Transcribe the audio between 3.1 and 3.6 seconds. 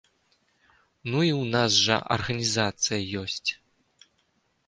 ёсць.